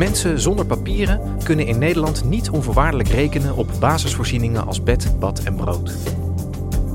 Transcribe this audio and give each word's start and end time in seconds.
Mensen 0.00 0.40
zonder 0.40 0.66
papieren 0.66 1.20
kunnen 1.44 1.66
in 1.66 1.78
Nederland 1.78 2.24
niet 2.24 2.50
onvoorwaardelijk 2.50 3.08
rekenen 3.08 3.56
op 3.56 3.70
basisvoorzieningen 3.80 4.66
als 4.66 4.82
bed, 4.82 5.18
bad 5.18 5.38
en 5.38 5.54
brood. 5.54 5.96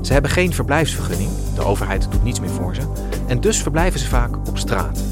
Ze 0.02 0.12
hebben 0.12 0.30
geen 0.30 0.52
verblijfsvergunning, 0.52 1.30
de 1.54 1.64
overheid 1.64 2.10
doet 2.10 2.24
niets 2.24 2.40
meer 2.40 2.50
voor 2.50 2.74
ze, 2.74 2.80
en 3.26 3.40
dus 3.40 3.62
verblijven 3.62 4.00
ze 4.00 4.08
vaak 4.08 4.36
op 4.48 4.58
straat. 4.58 5.02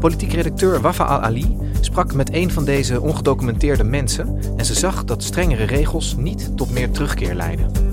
Politiek 0.00 0.32
redacteur 0.32 0.80
Wafa 0.80 1.04
Al-Ali 1.04 1.56
sprak 1.80 2.14
met 2.14 2.34
een 2.34 2.50
van 2.50 2.64
deze 2.64 3.00
ongedocumenteerde 3.00 3.84
mensen 3.84 4.38
en 4.56 4.64
ze 4.64 4.74
zag 4.74 5.04
dat 5.04 5.22
strengere 5.22 5.64
regels 5.64 6.16
niet 6.16 6.56
tot 6.56 6.70
meer 6.70 6.90
terugkeer 6.90 7.34
leiden. 7.34 7.89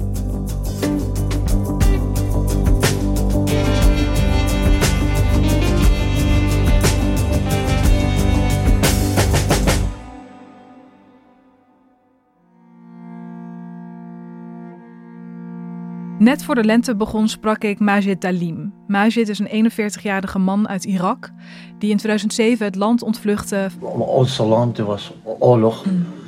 Net 16.19 16.43
voor 16.43 16.55
de 16.55 16.63
lente 16.63 16.95
begon 16.95 17.27
sprak 17.27 17.63
ik 17.63 17.79
Majid 17.79 18.21
Dalim. 18.21 18.73
Majid 18.87 19.29
is 19.29 19.39
een 19.39 19.71
41-jarige 19.71 20.39
man 20.39 20.67
uit 20.67 20.85
Irak 20.85 21.31
die 21.79 21.89
in 21.89 21.97
2007 21.97 22.65
het 22.65 22.75
land 22.75 23.01
ontvluchtte. 23.01 23.67
Onze 23.97 24.43
land 24.43 24.77
was 24.77 25.13
oorlog. 25.23 25.85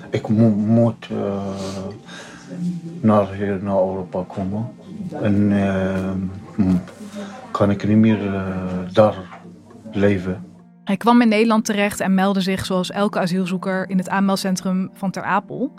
Ik 0.10 0.28
mo 0.28 0.50
moet 0.50 1.08
uh, 1.12 1.42
naar 3.02 3.34
hier 3.34 3.64
naar 3.64 3.78
Europa 3.78 4.23
komen. 4.28 4.70
En 5.22 5.52
uh, 5.52 6.12
kan 7.52 7.70
ik 7.72 7.88
niet 7.88 7.98
meer 7.98 8.26
uh, 8.26 8.56
daar 8.94 9.16
leven. 9.92 10.44
Hij 10.83 10.98
kwam 10.98 11.22
in 11.22 11.28
Nederland 11.28 11.66
terecht 11.66 11.99
en 11.99 12.14
meldde 12.14 12.42
zich 12.42 12.66
zoals 12.66 12.92
elke 12.92 13.20
asielzoeker 13.20 13.89
in 13.89 13.98
het 13.98 14.10
aanmeldcentrum 14.10 14.89
van 14.94 15.11
Ter 15.11 15.23
Apel. 15.23 15.73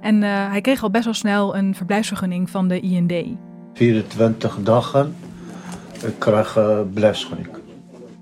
En 0.00 0.22
hij 0.22 0.60
kreeg 0.60 0.82
al 0.82 0.90
best 0.90 1.04
wel 1.04 1.14
snel 1.14 1.56
een 1.56 1.74
verblijfsvergunning 1.74 2.50
van 2.50 2.68
de 2.68 2.80
IND. 2.80 3.38
24 3.78 4.58
dagen. 4.62 5.16
Ik 6.04 6.18
krijg 6.18 6.56
uh. 6.56 6.80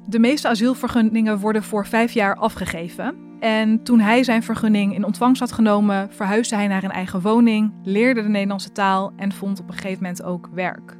De 0.04 0.18
meeste 0.18 0.48
asielvergunningen 0.48 1.38
worden 1.38 1.62
voor 1.62 1.86
vijf 1.86 2.12
jaar 2.12 2.36
afgegeven. 2.36 3.14
En 3.40 3.82
toen 3.82 4.00
hij 4.00 4.24
zijn 4.24 4.42
vergunning 4.42 4.94
in 4.94 5.04
ontvangst 5.04 5.40
had 5.40 5.52
genomen, 5.52 6.08
verhuisde 6.10 6.54
hij 6.54 6.66
naar 6.66 6.84
een 6.84 6.90
eigen 6.90 7.20
woning, 7.20 7.72
leerde 7.82 8.22
de 8.22 8.28
Nederlandse 8.28 8.72
taal 8.72 9.12
en 9.16 9.32
vond 9.32 9.60
op 9.60 9.68
een 9.68 9.74
gegeven 9.74 10.02
moment 10.02 10.22
ook 10.22 10.48
werk. 10.54 10.96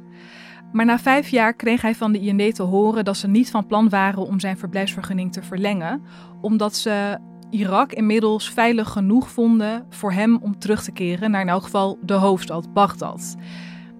Maar 0.71 0.85
na 0.85 0.99
vijf 0.99 1.29
jaar 1.29 1.53
kreeg 1.53 1.81
hij 1.81 1.95
van 1.95 2.11
de 2.11 2.19
IND 2.19 2.55
te 2.55 2.63
horen 2.63 3.05
dat 3.05 3.17
ze 3.17 3.27
niet 3.27 3.51
van 3.51 3.65
plan 3.65 3.89
waren 3.89 4.25
om 4.25 4.39
zijn 4.39 4.57
verblijfsvergunning 4.57 5.33
te 5.33 5.43
verlengen, 5.43 6.01
omdat 6.41 6.75
ze 6.75 7.17
Irak 7.49 7.91
inmiddels 7.91 8.49
veilig 8.49 8.89
genoeg 8.89 9.29
vonden 9.29 9.85
voor 9.89 10.11
hem 10.11 10.37
om 10.41 10.59
terug 10.59 10.83
te 10.83 10.91
keren 10.91 11.31
naar 11.31 11.41
in 11.41 11.49
elk 11.49 11.63
geval 11.63 11.97
de 12.01 12.13
hoofdstad 12.13 12.73
Bagdad. 12.73 13.37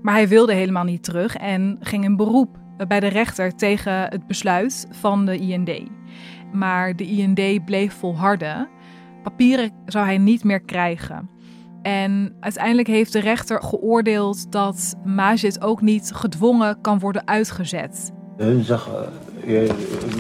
Maar 0.02 0.14
hij 0.14 0.28
wilde 0.28 0.54
helemaal 0.54 0.84
niet 0.84 1.04
terug 1.04 1.36
en 1.36 1.78
ging 1.80 2.04
in 2.04 2.16
beroep 2.16 2.58
bij 2.88 3.00
de 3.00 3.08
rechter 3.08 3.56
tegen 3.56 3.94
het 3.94 4.28
besluit 4.28 4.88
van 4.92 5.26
de 5.26 5.38
IND. 5.38 5.72
Maar 6.52 6.96
de 6.96 7.06
IND 7.06 7.66
bleef 7.66 7.94
volharden. 7.94 8.68
Papieren 9.24 9.72
zou 9.86 10.06
hij 10.06 10.18
niet 10.18 10.44
meer 10.44 10.62
krijgen. 10.62 11.30
En 11.82 12.36
uiteindelijk 12.40 12.88
heeft 12.88 13.14
de 13.14 13.20
rechter 13.20 13.62
geoordeeld 13.64 14.52
dat 14.52 14.96
Majid 15.04 15.62
ook 15.62 15.82
niet 15.82 16.12
gedwongen 16.14 16.82
kan 16.82 17.00
worden 17.00 17.28
uitgezet. 17.28 18.12
Hun 18.38 18.64
zeggen, 18.64 19.10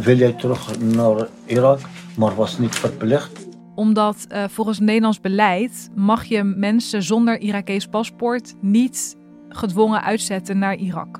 wil 0.01 0.17
jij 0.17 0.31
terug 0.31 0.79
naar 0.79 1.27
Irak, 1.45 1.79
maar 2.17 2.35
was 2.35 2.59
niet 2.59 2.75
verplicht. 2.75 3.47
Omdat 3.75 4.25
uh, 4.31 4.43
volgens 4.47 4.79
Nederlands 4.79 5.19
beleid 5.19 5.89
mag 5.95 6.23
je 6.23 6.43
mensen 6.43 7.03
zonder 7.03 7.39
Irakees 7.39 7.87
paspoort 7.87 8.53
niet 8.61 9.16
gedwongen 9.57 10.03
uitzetten 10.03 10.57
naar 10.57 10.75
Irak. 10.75 11.19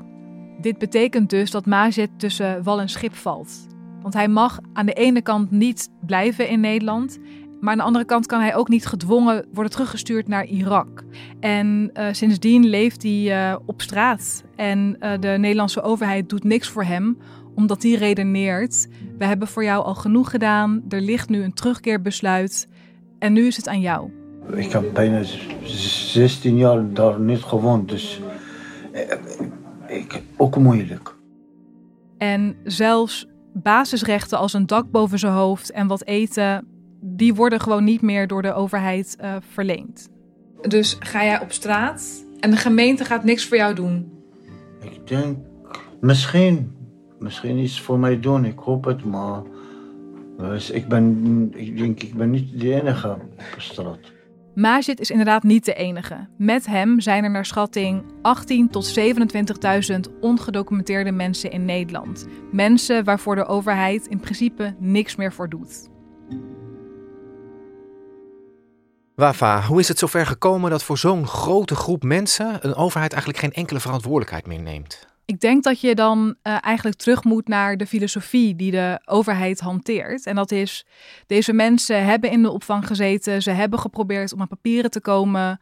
Dit 0.62 0.78
betekent 0.78 1.30
dus 1.30 1.52
dat 1.52 1.66
Majid 1.66 2.10
tussen 2.18 2.64
wal 2.64 2.80
en 2.80 2.90
schip 2.90 3.16
valt. 3.16 3.68
Want 4.02 4.14
hij 4.14 4.28
mag 4.28 4.60
aan 4.74 4.86
de 4.86 4.94
ene 4.94 5.22
kant 5.22 5.52
niet 5.52 5.90
blijven 6.06 6.50
in 6.50 6.60
Nederland, 6.60 7.20
maar 7.60 7.72
aan 7.72 7.78
de 7.78 7.84
andere 7.84 8.06
kant 8.06 8.26
kan 8.26 8.40
hij 8.40 8.56
ook 8.56 8.68
niet 8.68 8.86
gedwongen 8.86 9.46
worden 9.54 9.72
teruggestuurd 9.72 10.28
naar 10.28 10.46
Irak. 10.46 11.04
En 11.40 11.92
uh, 11.94 12.08
sindsdien 12.12 12.66
leeft 12.66 13.04
hij 13.04 13.52
uh, 13.52 13.56
op 13.66 13.82
straat. 13.82 14.44
En 14.56 14.98
uh, 15.00 15.12
de 15.20 15.28
Nederlandse 15.28 15.82
overheid 15.82 16.30
doet 16.30 16.44
niks 16.44 16.70
voor 16.70 16.84
hem, 16.84 17.18
omdat 17.56 17.84
hij 17.84 17.92
redeneert: 17.92 18.88
we 19.18 19.26
hebben 19.26 19.48
voor 19.48 19.64
jou 19.64 19.84
al 19.84 19.96
genoeg 19.96 20.30
gedaan, 20.30 20.84
er 20.90 21.02
ligt 21.02 21.30
nu 21.30 21.44
een 21.44 21.54
terugkeerbesluit 21.54 22.68
en 23.20 23.34
nu 23.34 23.48
is 23.48 23.58
het 23.58 23.68
aan 23.68 23.82
jou. 23.82 24.17
Ik 24.56 24.72
heb 24.72 24.94
bijna 24.94 25.24
16 25.64 26.58
jaar 26.58 26.94
daar 26.94 27.20
niet 27.20 27.42
gewoond, 27.42 27.90
dus 27.90 28.22
ik, 29.88 30.22
ook 30.38 30.58
moeilijk. 30.58 31.16
En 32.18 32.56
zelfs 32.64 33.28
basisrechten 33.54 34.38
als 34.38 34.54
een 34.54 34.66
dak 34.66 34.92
boven 34.92 35.20
zijn 35.20 35.34
hoofd 35.34 35.72
en 35.72 35.88
wat 35.88 36.06
eten, 36.06 36.68
die 37.02 37.34
worden 37.34 37.60
gewoon 37.60 37.84
niet 37.84 38.02
meer 38.02 38.28
door 38.28 38.42
de 38.42 38.54
overheid 38.54 39.18
uh, 39.22 39.36
verleend. 39.40 40.10
Dus 40.62 40.96
ga 41.00 41.24
jij 41.24 41.42
op 41.42 41.52
straat 41.52 42.26
en 42.40 42.52
de 42.52 42.58
gemeente 42.58 43.06
gaat 43.06 43.24
niks 43.24 43.46
voor 43.46 43.58
jou 43.58 43.76
doen? 43.76 44.12
Ik 44.80 45.08
denk, 45.08 45.38
misschien, 46.02 46.76
misschien 47.20 47.58
iets 47.58 47.82
voor 47.82 48.00
mij 48.00 48.20
doen, 48.20 48.46
ik 48.46 48.60
hoop 48.60 48.86
het, 48.86 49.04
maar 49.04 49.42
dus 50.38 50.70
ik, 50.70 50.88
ben, 50.88 51.52
ik 51.56 51.78
denk, 51.78 52.04
ik 52.04 52.14
ben 52.14 52.30
niet 52.30 52.60
de 52.60 52.82
enige 52.82 53.10
op 53.56 53.56
straat. 53.58 54.00
Majid 54.58 55.00
is 55.00 55.12
inderdaad 55.12 55.44
niet 55.44 55.66
de 55.66 55.74
enige. 55.74 56.28
Met 56.38 56.66
hem 56.66 57.00
zijn 57.00 57.24
er 57.24 57.30
naar 57.30 57.46
schatting 57.46 58.04
18 58.22 58.70
tot 58.70 59.00
27.000 59.00 60.00
ongedocumenteerde 60.20 61.12
mensen 61.12 61.52
in 61.52 61.66
Nederland. 61.66 62.26
Mensen 62.52 63.04
waarvoor 63.04 63.36
de 63.36 63.46
overheid 63.46 64.08
in 64.08 64.20
principe 64.20 64.76
niks 64.80 65.16
meer 65.16 65.34
voor 65.34 65.50
doet. 65.50 65.90
Wafa, 69.16 69.62
hoe 69.62 69.80
is 69.80 69.88
het 69.88 70.00
zover 70.00 70.26
gekomen 70.26 70.70
dat 70.70 70.84
voor 70.84 70.98
zo'n 70.98 71.28
grote 71.28 71.76
groep 71.76 72.04
mensen 72.04 72.68
een 72.68 72.76
overheid 72.76 73.12
eigenlijk 73.12 73.44
geen 73.44 73.54
enkele 73.54 73.80
verantwoordelijkheid 73.80 74.48
meer 74.48 74.62
neemt? 74.62 75.17
Ik 75.28 75.40
denk 75.40 75.64
dat 75.64 75.80
je 75.82 75.96
dan 75.96 76.28
uh, 76.28 76.58
eigenlijk 76.62 76.98
terug 76.98 77.24
moet 77.24 77.48
naar 77.48 77.78
de 77.78 77.88
filosofie 77.88 78.56
die 78.56 78.72
de 78.72 79.02
overheid 79.06 79.60
hanteert. 79.60 80.26
En 80.26 80.36
dat 80.36 80.52
is, 80.52 80.86
deze 81.26 81.54
mensen 81.54 82.06
hebben 82.06 82.32
in 82.32 82.42
de 82.42 82.52
opvang 82.52 82.88
gezeten, 82.88 83.42
ze 83.42 83.52
hebben 83.52 83.80
geprobeerd 83.80 84.34
om 84.34 84.42
aan 84.42 84.48
papieren 84.48 84.92
te 84.92 85.02
komen. 85.02 85.60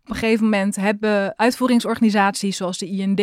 Op 0.00 0.08
een 0.08 0.16
gegeven 0.16 0.44
moment 0.44 0.76
hebben 0.76 1.38
uitvoeringsorganisaties 1.38 2.56
zoals 2.56 2.78
de 2.78 2.86
IND 2.86 3.20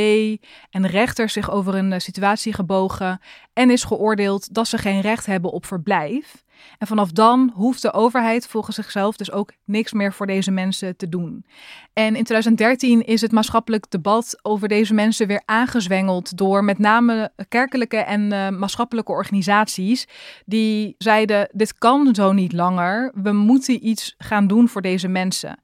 en 0.69 0.87
rechters 0.87 1.33
zich 1.33 1.51
over 1.51 1.75
een 1.75 2.01
situatie 2.01 2.53
gebogen 2.53 3.19
en 3.53 3.69
is 3.69 3.83
geoordeeld 3.83 4.53
dat 4.53 4.67
ze 4.67 4.77
geen 4.77 5.01
recht 5.01 5.25
hebben 5.25 5.51
op 5.51 5.65
verblijf. 5.65 6.43
En 6.77 6.87
vanaf 6.87 7.11
dan 7.11 7.51
hoeft 7.53 7.81
de 7.81 7.93
overheid 7.93 8.47
volgens 8.47 8.75
zichzelf 8.75 9.15
dus 9.15 9.31
ook 9.31 9.51
niks 9.65 9.93
meer 9.93 10.13
voor 10.13 10.27
deze 10.27 10.51
mensen 10.51 10.97
te 10.97 11.09
doen. 11.09 11.45
En 11.93 12.15
in 12.15 12.23
2013 12.23 13.05
is 13.05 13.21
het 13.21 13.31
maatschappelijk 13.31 13.91
debat 13.91 14.39
over 14.41 14.67
deze 14.67 14.93
mensen 14.93 15.27
weer 15.27 15.41
aangezwengeld 15.45 16.37
door 16.37 16.63
met 16.63 16.77
name 16.77 17.31
kerkelijke 17.47 17.97
en 17.97 18.31
uh, 18.31 18.49
maatschappelijke 18.49 19.11
organisaties 19.11 20.07
die 20.45 20.95
zeiden: 20.97 21.49
dit 21.51 21.77
kan 21.77 22.15
zo 22.15 22.31
niet 22.31 22.53
langer. 22.53 23.11
We 23.15 23.31
moeten 23.31 23.87
iets 23.87 24.15
gaan 24.17 24.47
doen 24.47 24.69
voor 24.69 24.81
deze 24.81 25.07
mensen. 25.07 25.59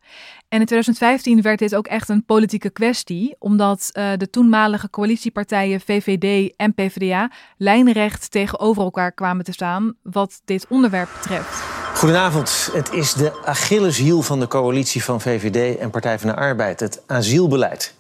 En 0.50 0.60
in 0.60 0.66
2015 0.66 1.42
werd 1.42 1.60
dit 1.60 1.76
ook 1.76 1.88
echt 1.88 2.10
een 2.10 2.26
politieke 2.26 2.70
kwestie, 2.70 3.36
omdat 3.40 3.90
uh, 3.94 4.12
de 4.18 4.30
toenmalige 4.30 4.90
coalitiepartijen 4.90 5.82
VVD 5.82 6.54
en 6.58 6.74
PvdA 6.74 7.32
lijnrecht 7.58 8.32
tegenover 8.32 8.84
elkaar 8.84 9.12
kwamen 9.12 9.46
te 9.46 9.52
staan 9.52 9.96
wat 10.04 10.42
dit 10.46 10.66
onderwerp 10.70 11.10
betreft. 11.14 11.64
Goedenavond. 11.94 12.70
Het 12.74 12.94
is 12.94 13.14
de 13.14 13.44
Achilleshiel 13.46 14.22
van 14.22 14.40
de 14.40 14.48
coalitie 14.48 15.04
van 15.04 15.22
VVD 15.22 15.78
en 15.78 15.90
Partij 15.90 16.20
van 16.20 16.30
de 16.30 16.36
Arbeid, 16.36 16.80
het 16.80 17.02
asielbeleid. 17.08 17.94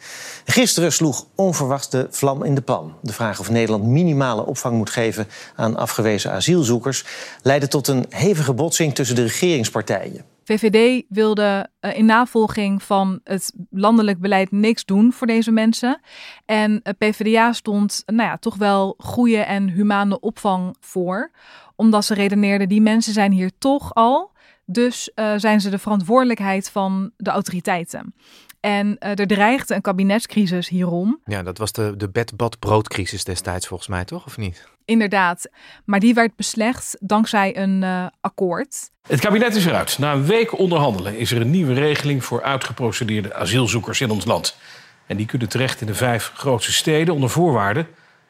Gisteren 0.45 0.91
sloeg 0.91 1.25
onverwachts 1.35 1.89
de 1.89 2.07
vlam 2.09 2.43
in 2.43 2.55
de 2.55 2.61
pan. 2.61 2.95
De 3.01 3.13
vraag 3.13 3.39
of 3.39 3.49
Nederland 3.49 3.83
minimale 3.83 4.45
opvang 4.45 4.77
moet 4.77 4.89
geven 4.89 5.27
aan 5.55 5.75
afgewezen 5.75 6.31
asielzoekers 6.31 7.05
leidde 7.41 7.67
tot 7.67 7.87
een 7.87 8.05
hevige 8.09 8.53
botsing 8.53 8.95
tussen 8.95 9.15
de 9.15 9.23
regeringspartijen. 9.23 10.25
VVD 10.49 11.05
wilde 11.09 11.69
uh, 11.81 11.97
in 11.97 12.05
navolging 12.05 12.83
van 12.83 13.19
het 13.23 13.53
landelijk 13.69 14.19
beleid 14.19 14.51
niks 14.51 14.85
doen 14.85 15.13
voor 15.13 15.27
deze 15.27 15.51
mensen. 15.51 16.01
En 16.45 16.71
uh, 16.71 16.93
PvdA 16.97 17.53
stond 17.53 18.03
nou 18.05 18.29
ja, 18.29 18.37
toch 18.37 18.55
wel 18.55 18.95
goede 18.97 19.37
en 19.37 19.69
humane 19.69 20.19
opvang 20.19 20.75
voor. 20.79 21.31
Omdat 21.75 22.05
ze 22.05 22.13
redeneerden, 22.13 22.69
die 22.69 22.81
mensen 22.81 23.13
zijn 23.13 23.31
hier 23.31 23.51
toch 23.57 23.93
al. 23.93 24.31
Dus 24.65 25.11
zijn 25.35 25.61
ze 25.61 25.69
de 25.69 25.79
verantwoordelijkheid 25.79 26.69
van 26.69 27.11
de 27.17 27.29
autoriteiten. 27.29 28.13
En 28.59 28.97
er 28.99 29.27
dreigde 29.27 29.75
een 29.75 29.81
kabinetscrisis 29.81 30.69
hierom. 30.69 31.19
Ja, 31.25 31.43
dat 31.43 31.57
was 31.57 31.71
de, 31.71 31.93
de 31.97 32.09
bed-bad-broodcrisis 32.09 33.23
destijds 33.23 33.67
volgens 33.67 33.89
mij, 33.89 34.05
toch? 34.05 34.25
Of 34.25 34.37
niet? 34.37 34.67
Inderdaad. 34.89 35.49
Maar 35.85 35.99
die 35.99 36.13
werd 36.13 36.35
beslecht 36.35 36.97
dankzij 36.99 37.57
een 37.57 37.81
uh, 37.81 38.05
akkoord. 38.21 38.89
Het 39.07 39.19
kabinet 39.19 39.55
is 39.55 39.65
eruit. 39.65 39.97
Na 39.99 40.13
een 40.13 40.25
week 40.25 40.57
onderhandelen 40.57 41.17
is 41.17 41.31
er 41.31 41.41
een 41.41 41.49
nieuwe 41.49 41.73
regeling 41.73 42.23
voor 42.23 42.43
uitgeprocedeerde 42.43 43.33
asielzoekers 43.33 44.01
in 44.01 44.11
ons 44.11 44.25
land. 44.25 44.57
En 45.05 45.17
die 45.17 45.25
kunnen 45.25 45.49
terecht 45.49 45.81
in 45.81 45.87
de 45.87 45.93
vijf 45.93 46.31
grootste 46.35 46.71
steden 46.71 47.13
onder 47.13 47.29
voorwaarde 47.29 47.85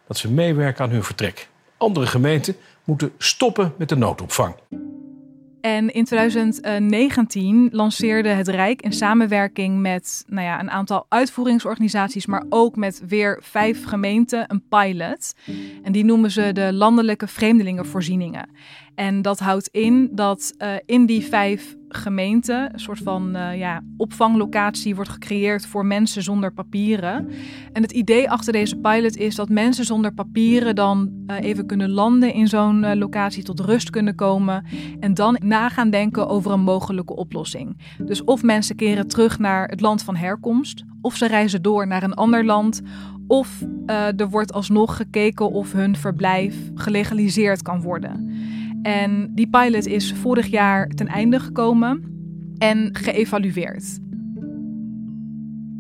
dat 0.08 0.18
ze 0.18 0.32
meewerken 0.32 0.84
aan 0.84 0.92
hun 0.92 1.04
vertrek. 1.04 1.48
Andere 1.78 2.08
gemeenten 2.08 2.56
moeten 2.84 3.12
stoppen 3.18 3.74
met 3.78 3.90
de 3.90 3.96
noodopvang. 3.96 4.56
En 5.62 5.94
in 5.94 6.04
2019 6.04 7.70
lanceerde 7.72 8.30
het 8.30 8.48
Rijk 8.48 8.82
in 8.82 8.94
samenwerking 8.94 9.80
met 9.80 10.24
nou 10.28 10.46
ja, 10.46 10.60
een 10.60 10.72
aantal 10.72 11.06
uitvoeringsorganisaties, 11.10 12.26
maar 12.26 12.46
ook 12.50 12.76
met 12.76 13.02
weer 13.08 13.40
vijf 13.42 13.84
gemeenten 13.84 14.46
een 14.48 14.64
pilot. 14.70 15.34
En 15.84 15.92
die 15.92 16.06
noemen 16.06 16.32
ze 16.32 16.52
de 16.54 16.74
landelijke 16.74 17.28
vreemdelingenvoorzieningen. 17.28 18.50
En 19.00 19.22
dat 19.22 19.40
houdt 19.40 19.68
in 19.68 20.10
dat 20.12 20.54
uh, 20.58 20.72
in 20.86 21.06
die 21.06 21.26
vijf 21.26 21.76
gemeenten 21.90 22.74
een 22.74 22.80
soort 22.80 23.00
van 23.00 23.36
uh, 23.36 23.58
ja, 23.58 23.82
opvanglocatie 23.98 24.96
wordt 24.96 25.10
gecreëerd 25.10 25.66
voor 25.66 25.86
mensen 25.86 26.24
zonder 26.24 26.54
papieren. 26.54 27.30
En 27.74 27.82
het 27.82 27.92
idee 27.92 28.30
achter 28.30 28.54
deze 28.54 28.76
pilot 28.76 29.18
is 29.18 29.36
dat 29.36 29.50
mensen 29.50 29.86
zonder 29.86 30.14
papieren 30.14 30.76
dan 30.76 31.12
uh, 31.28 31.40
even 31.40 31.66
kunnen 31.66 31.90
landen 31.90 32.34
in 32.34 32.48
zo'n 32.48 32.98
locatie, 32.98 33.44
tot 33.44 33.60
rust 33.60 33.90
kunnen 33.90 34.16
komen 34.16 34.66
en 35.00 35.14
dan 35.14 35.38
na 35.44 35.70
gaan 35.70 35.90
denken 35.90 36.28
over 36.28 36.52
een 36.52 36.64
mogelijke 36.64 37.16
oplossing. 37.16 37.78
Dus 38.06 38.24
of 38.24 38.44
mensen 38.44 38.76
keren 38.76 39.08
terug 39.08 39.40
naar 39.40 39.68
het 39.68 39.82
land 39.82 40.04
van 40.04 40.16
herkomst, 40.16 40.84
of 41.02 41.16
ze 41.16 41.28
reizen 41.28 41.62
door 41.62 41.88
naar 41.88 42.04
een 42.04 42.14
ander 42.14 42.46
land, 42.46 42.82
of 43.28 43.66
er 44.18 44.30
wordt 44.30 44.54
alsnog 44.54 44.96
gekeken 44.96 45.52
of 45.52 45.72
hun 45.72 45.96
verblijf 45.96 46.56
gelegaliseerd 46.76 47.62
kan 47.62 47.82
worden. 47.82 48.32
En 48.82 49.32
die 49.34 49.50
pilot 49.50 49.86
is 49.88 50.14
vorig 50.14 50.48
jaar 50.48 50.88
ten 50.88 51.08
einde 51.08 51.40
gekomen 51.40 52.04
en 52.58 52.90
geëvalueerd. 52.96 54.00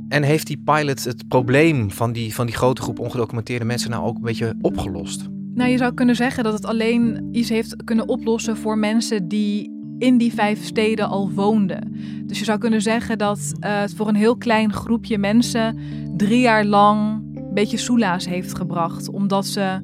En 0.07 0.23
heeft 0.23 0.47
die 0.47 0.61
pilot 0.63 1.03
het 1.03 1.27
probleem 1.27 1.91
van 1.91 2.11
die, 2.11 2.33
van 2.33 2.45
die 2.45 2.55
grote 2.55 2.81
groep 2.81 2.99
ongedocumenteerde 2.99 3.65
mensen 3.65 3.89
nou 3.89 4.03
ook 4.03 4.15
een 4.15 4.21
beetje 4.21 4.55
opgelost? 4.61 5.29
Nou, 5.53 5.71
je 5.71 5.77
zou 5.77 5.93
kunnen 5.93 6.15
zeggen 6.15 6.43
dat 6.43 6.53
het 6.53 6.65
alleen 6.65 7.29
iets 7.31 7.49
heeft 7.49 7.83
kunnen 7.83 8.07
oplossen 8.07 8.57
voor 8.57 8.77
mensen 8.77 9.27
die 9.27 9.77
in 9.97 10.17
die 10.17 10.33
vijf 10.33 10.63
steden 10.63 11.09
al 11.09 11.31
woonden. 11.31 11.95
Dus 12.25 12.39
je 12.39 12.45
zou 12.45 12.59
kunnen 12.59 12.81
zeggen 12.81 13.17
dat 13.17 13.53
uh, 13.59 13.79
het 13.79 13.93
voor 13.93 14.07
een 14.07 14.15
heel 14.15 14.37
klein 14.37 14.73
groepje 14.73 15.17
mensen 15.17 15.77
drie 16.17 16.41
jaar 16.41 16.65
lang 16.65 17.21
een 17.35 17.53
beetje 17.53 17.77
soelaas 17.77 18.27
heeft 18.27 18.55
gebracht, 18.55 19.09
omdat 19.09 19.45
ze 19.45 19.79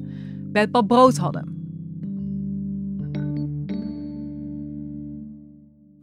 bedbad 0.52 0.86
brood 0.86 1.16
hadden. 1.16 1.55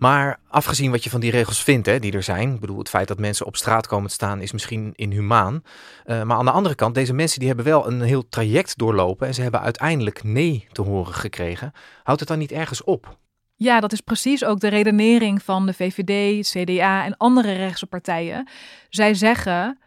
Maar 0.04 0.40
afgezien 0.48 0.92
wat 0.92 1.04
je 1.04 1.10
van 1.10 1.20
die 1.20 1.32
regels 1.32 1.64
vindt, 1.64 1.86
hè, 1.86 2.00
die 2.00 2.12
er 2.12 2.24
zijn. 2.24 2.54
Ik 2.54 2.60
bedoel, 2.60 2.78
het 2.78 2.90
feit 2.90 3.08
dat 3.08 3.20
mensen 3.20 3.46
op 3.46 3.56
straat 3.56 3.88
komen 3.88 4.08
te 4.08 4.14
staan 4.14 4.42
is 4.42 4.52
misschien 4.52 4.92
inhumaan. 4.96 5.64
Uh, 6.06 6.24
maar 6.24 6.38
aan 6.38 6.46
de 6.46 6.52
andere 6.52 6.76
kant, 6.76 6.96
deze 6.96 7.14
mensen 7.14 7.40
die 7.40 7.48
hebben 7.48 7.66
wel 7.66 7.88
een 7.88 8.02
heel 8.02 8.30
traject 8.30 8.78
doorlopen. 8.78 9.28
En 9.28 9.34
ze 9.34 9.42
hebben 9.42 9.62
uiteindelijk 9.62 10.24
nee 10.24 10.68
te 10.72 10.82
horen 10.82 11.14
gekregen. 11.14 11.72
Houdt 12.04 12.20
het 12.20 12.30
dan 12.30 12.40
niet 12.40 12.52
ergens 12.52 12.84
op? 12.84 13.18
Ja, 13.56 13.80
dat 13.80 13.92
is 13.92 14.02
precies 14.02 14.46
ook 14.46 14.60
de 14.60 14.68
redenering 14.68 15.44
van 15.44 15.66
de 15.66 15.74
VVD, 15.74 16.48
CDA 16.50 17.06
en 17.06 17.18
andere 17.18 17.54
rechtse 17.54 17.86
partijen. 17.86 18.48
Zij 18.90 19.14
zeggen, 19.14 19.80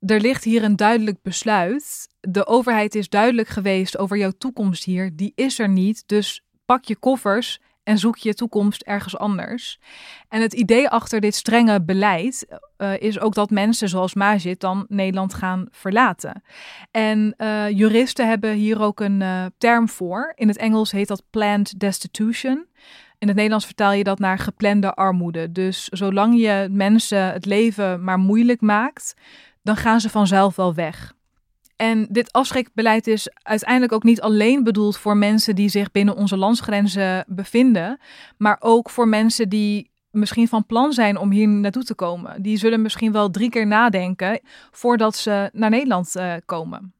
er 0.00 0.20
ligt 0.20 0.44
hier 0.44 0.64
een 0.64 0.76
duidelijk 0.76 1.22
besluit. 1.22 2.08
De 2.20 2.46
overheid 2.46 2.94
is 2.94 3.08
duidelijk 3.08 3.48
geweest 3.48 3.98
over 3.98 4.16
jouw 4.16 4.32
toekomst 4.38 4.84
hier. 4.84 5.16
Die 5.16 5.32
is 5.34 5.58
er 5.58 5.68
niet, 5.68 6.02
dus 6.06 6.44
pak 6.64 6.84
je 6.84 6.96
koffers 6.96 7.60
en 7.88 7.98
zoek 7.98 8.16
je 8.16 8.34
toekomst 8.34 8.82
ergens 8.82 9.18
anders. 9.18 9.78
En 10.28 10.40
het 10.40 10.52
idee 10.52 10.88
achter 10.88 11.20
dit 11.20 11.34
strenge 11.34 11.82
beleid 11.82 12.46
uh, 12.78 13.00
is 13.00 13.20
ook 13.20 13.34
dat 13.34 13.50
mensen 13.50 13.88
zoals 13.88 14.14
Majid 14.14 14.60
dan 14.60 14.86
Nederland 14.88 15.34
gaan 15.34 15.66
verlaten. 15.70 16.42
En 16.90 17.34
uh, 17.38 17.70
juristen 17.70 18.28
hebben 18.28 18.52
hier 18.52 18.80
ook 18.80 19.00
een 19.00 19.20
uh, 19.20 19.44
term 19.58 19.88
voor. 19.88 20.32
In 20.36 20.48
het 20.48 20.56
Engels 20.56 20.90
heet 20.90 21.08
dat 21.08 21.22
planned 21.30 21.80
destitution. 21.80 22.66
In 23.18 23.26
het 23.26 23.36
Nederlands 23.36 23.66
vertaal 23.66 23.92
je 23.92 24.04
dat 24.04 24.18
naar 24.18 24.38
geplande 24.38 24.94
armoede. 24.94 25.52
Dus 25.52 25.84
zolang 25.84 26.40
je 26.40 26.68
mensen 26.70 27.32
het 27.32 27.46
leven 27.46 28.04
maar 28.04 28.18
moeilijk 28.18 28.60
maakt, 28.60 29.14
dan 29.62 29.76
gaan 29.76 30.00
ze 30.00 30.10
vanzelf 30.10 30.56
wel 30.56 30.74
weg. 30.74 31.16
En 31.78 32.06
dit 32.10 32.32
afschrikbeleid 32.32 33.06
is 33.06 33.30
uiteindelijk 33.42 33.92
ook 33.92 34.02
niet 34.02 34.20
alleen 34.20 34.64
bedoeld 34.64 34.96
voor 34.96 35.16
mensen 35.16 35.54
die 35.54 35.68
zich 35.68 35.90
binnen 35.90 36.16
onze 36.16 36.36
landsgrenzen 36.36 37.24
bevinden, 37.28 37.98
maar 38.36 38.56
ook 38.60 38.90
voor 38.90 39.08
mensen 39.08 39.48
die 39.48 39.90
misschien 40.10 40.48
van 40.48 40.66
plan 40.66 40.92
zijn 40.92 41.18
om 41.18 41.30
hier 41.30 41.48
naartoe 41.48 41.84
te 41.84 41.94
komen. 41.94 42.42
Die 42.42 42.56
zullen 42.56 42.82
misschien 42.82 43.12
wel 43.12 43.30
drie 43.30 43.50
keer 43.50 43.66
nadenken 43.66 44.40
voordat 44.70 45.16
ze 45.16 45.50
naar 45.52 45.70
Nederland 45.70 46.16
uh, 46.16 46.34
komen. 46.44 46.94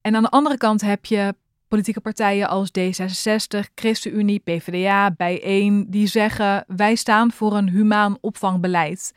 En 0.00 0.16
aan 0.16 0.22
de 0.22 0.28
andere 0.28 0.56
kant 0.56 0.80
heb 0.80 1.04
je 1.04 1.34
politieke 1.68 2.00
partijen 2.00 2.48
als 2.48 2.70
D66, 2.78 3.72
ChristenUnie, 3.74 4.38
PvdA, 4.38 5.10
Bijeen, 5.10 5.86
die 5.90 6.06
zeggen 6.06 6.64
wij 6.66 6.94
staan 6.94 7.32
voor 7.32 7.56
een 7.56 7.68
humaan 7.68 8.16
opvangbeleid. 8.20 9.12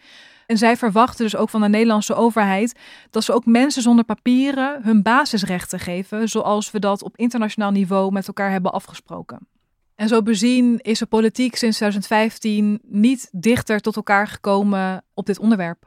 En 0.46 0.58
zij 0.58 0.78
verwachten 0.78 1.26
dus 1.26 1.36
ook 1.36 1.50
van 1.50 1.62
de 1.62 1.70
Nederlandse 1.70 2.14
overheid 2.14 2.80
dat 3.10 3.24
ze 3.24 3.34
ook 3.34 3.46
mensen 3.46 3.82
zonder 3.82 4.06
papieren 4.06 4.84
hun 4.84 5.02
basisrechten 5.02 5.80
geven, 5.80 6.30
zoals 6.30 6.72
we 6.72 6.80
dat 6.80 7.04
op 7.04 7.18
internationaal 7.18 7.72
niveau 7.72 8.12
met 8.12 8.28
elkaar 8.28 8.52
hebben 8.52 8.74
afgesproken. 8.74 9.48
En 9.96 10.08
zo 10.08 10.22
bezien 10.22 10.80
is 10.80 11.00
de 11.00 11.06
politiek 11.06 11.56
sinds 11.56 11.78
2015 11.78 12.80
niet 12.84 13.30
dichter 13.32 13.80
tot 13.80 13.96
elkaar 13.96 14.28
gekomen 14.28 15.04
op 15.14 15.26
dit 15.26 15.40
onderwerp. 15.40 15.86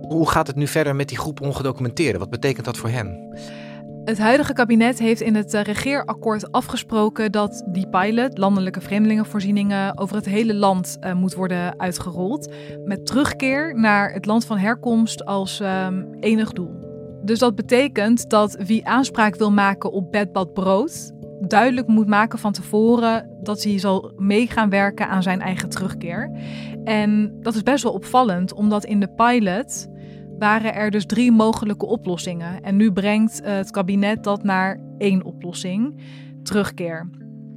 Hoe 0.00 0.28
gaat 0.28 0.46
het 0.46 0.56
nu 0.56 0.66
verder 0.66 0.96
met 0.96 1.08
die 1.08 1.18
groep 1.18 1.40
ongedocumenteerden? 1.40 2.20
Wat 2.20 2.30
betekent 2.30 2.64
dat 2.64 2.76
voor 2.76 2.88
hen? 2.88 3.38
Het 4.08 4.18
huidige 4.18 4.52
kabinet 4.52 4.98
heeft 4.98 5.20
in 5.20 5.34
het 5.34 5.54
eh, 5.54 5.62
regeerakkoord 5.62 6.52
afgesproken 6.52 7.32
dat 7.32 7.64
die 7.66 7.88
pilot, 7.88 8.38
landelijke 8.38 8.80
vreemdelingenvoorzieningen, 8.80 9.98
over 9.98 10.16
het 10.16 10.24
hele 10.24 10.54
land 10.54 10.96
uh, 11.00 11.12
moet 11.12 11.34
worden 11.34 11.78
uitgerold. 11.78 12.52
Met 12.84 13.06
terugkeer 13.06 13.78
naar 13.78 14.12
het 14.12 14.26
land 14.26 14.44
van 14.44 14.58
herkomst 14.58 15.24
als 15.24 15.60
um, 15.60 16.14
enig 16.20 16.52
doel. 16.52 16.70
Dus 17.22 17.38
dat 17.38 17.54
betekent 17.54 18.30
dat 18.30 18.56
wie 18.66 18.86
aanspraak 18.86 19.36
wil 19.36 19.52
maken 19.52 19.92
op 19.92 20.12
bedbad 20.12 20.52
brood, 20.52 21.12
duidelijk 21.40 21.86
moet 21.86 22.08
maken 22.08 22.38
van 22.38 22.52
tevoren 22.52 23.30
dat 23.42 23.62
hij 23.62 23.78
zal 23.78 24.12
mee 24.16 24.46
gaan 24.46 24.70
werken 24.70 25.08
aan 25.08 25.22
zijn 25.22 25.40
eigen 25.40 25.68
terugkeer. 25.68 26.30
En 26.84 27.36
dat 27.42 27.54
is 27.54 27.62
best 27.62 27.82
wel 27.82 27.92
opvallend, 27.92 28.52
omdat 28.52 28.84
in 28.84 29.00
de 29.00 29.08
pilot 29.08 29.88
waren 30.38 30.74
er 30.74 30.90
dus 30.90 31.06
drie 31.06 31.32
mogelijke 31.32 31.86
oplossingen. 31.86 32.62
En 32.62 32.76
nu 32.76 32.92
brengt 32.92 33.40
het 33.44 33.70
kabinet 33.70 34.24
dat 34.24 34.42
naar 34.42 34.80
één 34.98 35.24
oplossing: 35.24 36.00
terugkeer. 36.42 37.08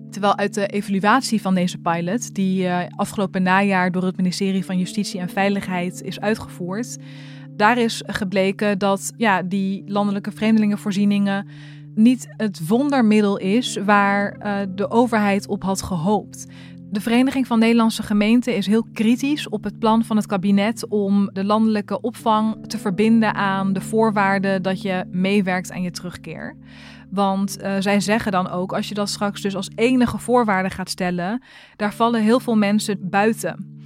Terwijl 0.09 0.37
uit 0.37 0.53
de 0.53 0.67
evaluatie 0.67 1.41
van 1.41 1.55
deze 1.55 1.77
pilot, 1.77 2.35
die 2.35 2.63
uh, 2.63 2.79
afgelopen 2.95 3.43
najaar 3.43 3.91
door 3.91 4.03
het 4.03 4.17
ministerie 4.17 4.65
van 4.65 4.77
Justitie 4.77 5.19
en 5.19 5.29
Veiligheid 5.29 6.01
is 6.01 6.19
uitgevoerd, 6.19 6.97
daar 7.51 7.77
is 7.77 8.03
gebleken 8.05 8.77
dat 8.77 9.13
ja, 9.17 9.41
die 9.41 9.83
landelijke 9.85 10.31
vreemdelingenvoorzieningen 10.31 11.47
niet 11.95 12.27
het 12.37 12.67
wondermiddel 12.67 13.37
is 13.37 13.77
waar 13.85 14.35
uh, 14.39 14.57
de 14.75 14.89
overheid 14.89 15.47
op 15.47 15.63
had 15.63 15.81
gehoopt. 15.81 16.47
De 16.91 17.01
Vereniging 17.01 17.47
van 17.47 17.59
Nederlandse 17.59 18.03
Gemeenten 18.03 18.55
is 18.55 18.65
heel 18.65 18.87
kritisch 18.93 19.49
op 19.49 19.63
het 19.63 19.79
plan 19.79 20.03
van 20.03 20.15
het 20.15 20.25
kabinet 20.25 20.87
om 20.87 21.29
de 21.33 21.43
landelijke 21.43 22.01
opvang 22.01 22.67
te 22.67 22.77
verbinden 22.77 23.33
aan 23.33 23.73
de 23.73 23.81
voorwaarden 23.81 24.61
dat 24.61 24.81
je 24.81 25.05
meewerkt 25.11 25.71
aan 25.71 25.81
je 25.81 25.91
terugkeer. 25.91 26.55
Want 27.09 27.61
uh, 27.61 27.75
zij 27.79 27.99
zeggen 27.99 28.31
dan 28.31 28.49
ook, 28.49 28.73
als 28.73 28.87
je 28.87 28.93
dat 28.93 29.09
straks 29.09 29.41
dus 29.41 29.55
als 29.55 29.69
enige 29.75 30.17
voorwaarde 30.17 30.69
gaat 30.69 30.89
stellen, 30.89 31.41
daar 31.75 31.93
vallen 31.93 32.21
heel 32.21 32.39
veel 32.39 32.55
mensen 32.55 33.09
buiten. 33.09 33.81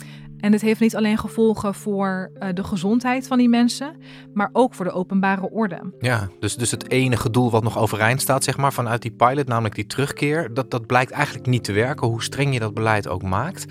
En 0.46 0.52
dit 0.52 0.62
heeft 0.62 0.80
niet 0.80 0.96
alleen 0.96 1.18
gevolgen 1.18 1.74
voor 1.74 2.32
uh, 2.40 2.50
de 2.54 2.64
gezondheid 2.64 3.28
van 3.28 3.38
die 3.38 3.50
mensen, 3.50 3.96
maar 4.34 4.50
ook 4.54 4.74
voor 4.74 4.86
de 4.86 4.92
openbare 4.92 5.50
orde. 5.50 5.94
Ja, 6.00 6.28
dus, 6.40 6.56
dus 6.56 6.72
het 6.72 6.90
enige 6.92 7.30
doel 7.30 7.52
wat 7.52 7.64
nog 7.64 7.78
overeind 7.78 8.22
staat, 8.22 8.44
zeg 8.44 8.58
maar, 8.58 8.74
vanuit 8.74 9.02
die 9.02 9.12
pilot, 9.12 9.48
namelijk 9.48 9.75
die 9.75 9.86
terugkeer, 9.86 10.54
dat, 10.54 10.72
dat 10.72 10.86
blijkt 10.86 11.12
eigenlijk 11.12 11.46
niet 11.46 11.64
te 11.64 11.72
werken, 11.72 12.08
hoe 12.08 12.24
streng 12.24 12.54
je 12.54 12.60
dat 12.60 12.74
beleid 12.74 13.08
ook 13.08 13.24
maakt. 13.24 13.66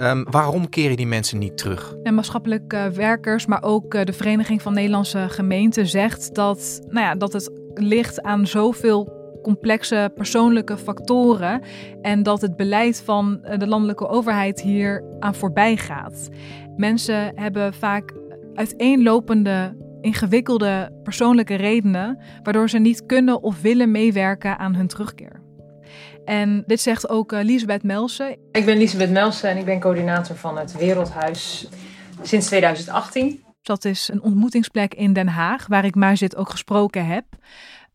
Um, 0.00 0.26
waarom 0.30 0.68
keren 0.68 0.96
die 0.96 1.06
mensen 1.06 1.38
niet 1.38 1.56
terug? 1.56 1.94
En 2.02 2.14
maatschappelijke 2.14 2.90
werkers, 2.94 3.46
maar 3.46 3.62
ook 3.62 3.94
uh, 3.94 4.04
de 4.04 4.12
Vereniging 4.12 4.62
van 4.62 4.74
Nederlandse 4.74 5.26
Gemeenten 5.28 5.86
zegt 5.86 6.34
dat, 6.34 6.80
nou 6.88 7.06
ja, 7.06 7.14
dat 7.14 7.32
het 7.32 7.50
ligt 7.74 8.22
aan 8.22 8.46
zoveel 8.46 9.23
complexe 9.44 10.12
persoonlijke 10.14 10.76
factoren 10.76 11.62
en 12.02 12.22
dat 12.22 12.40
het 12.40 12.56
beleid 12.56 13.02
van 13.04 13.42
eh, 13.42 13.58
de 13.58 13.66
landelijke 13.66 14.08
overheid 14.08 14.60
hier 14.60 15.04
aan 15.18 15.34
voorbij 15.34 15.76
gaat. 15.76 16.28
Mensen 16.76 17.32
hebben 17.34 17.74
vaak 17.74 18.12
uiteenlopende, 18.54 19.76
ingewikkelde 20.00 20.92
persoonlijke 21.02 21.54
redenen 21.54 22.18
waardoor 22.42 22.68
ze 22.68 22.78
niet 22.78 23.06
kunnen 23.06 23.42
of 23.42 23.60
willen 23.60 23.90
meewerken 23.90 24.58
aan 24.58 24.74
hun 24.74 24.88
terugkeer. 24.88 25.42
En 26.24 26.64
dit 26.66 26.80
zegt 26.80 27.08
ook 27.08 27.32
uh, 27.32 27.42
Lisbeth 27.42 27.82
Melsen. 27.82 28.38
Ik 28.52 28.64
ben 28.64 28.78
Lisbeth 28.78 29.10
Melsen 29.10 29.50
en 29.50 29.56
ik 29.56 29.64
ben 29.64 29.80
coördinator 29.80 30.36
van 30.36 30.58
het 30.58 30.76
Wereldhuis 30.76 31.68
sinds 32.22 32.46
2018. 32.46 33.42
Dat 33.62 33.84
is 33.84 34.08
een 34.12 34.22
ontmoetingsplek 34.22 34.94
in 34.94 35.12
Den 35.12 35.28
Haag, 35.28 35.66
waar 35.66 35.84
ik 35.84 35.94
Majid 35.94 36.36
ook 36.36 36.50
gesproken 36.50 37.06
heb 37.06 37.24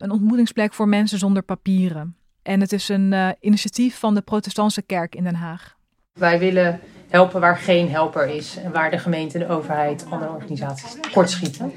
een 0.02 0.12
ontmoetingsplek 0.12 0.74
voor 0.74 0.88
mensen 0.88 1.20
zonder 1.20 1.44
papieren. 1.44 2.16
En 2.42 2.62
het 2.62 2.72
is 2.72 2.90
een 2.90 3.12
uh, 3.12 3.30
initiatief 3.40 4.00
van 4.00 4.14
de 4.14 4.22
Protestantse 4.22 4.82
Kerk 4.82 5.16
in 5.16 5.24
Den 5.24 5.36
Haag. 5.36 5.78
Wij 6.14 6.40
willen 6.40 6.80
helpen 7.10 7.42
waar 7.42 7.58
geen 7.58 7.90
helper 7.90 8.28
is 8.28 8.58
en 8.58 8.72
waar 8.72 8.92
de 8.92 8.98
gemeente, 8.98 9.38
de 9.38 9.48
overheid, 9.48 10.06
andere 10.10 10.32
organisaties 10.32 10.98
tekortschieten. 11.02 11.72